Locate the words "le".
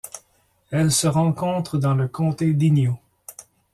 1.93-2.07